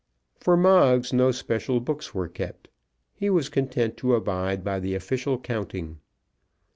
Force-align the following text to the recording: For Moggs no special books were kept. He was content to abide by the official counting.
For 0.39 0.57
Moggs 0.57 1.13
no 1.13 1.29
special 1.29 1.79
books 1.79 2.11
were 2.11 2.27
kept. 2.27 2.69
He 3.13 3.29
was 3.29 3.49
content 3.49 3.97
to 3.97 4.15
abide 4.15 4.63
by 4.63 4.79
the 4.79 4.95
official 4.95 5.37
counting. 5.39 5.99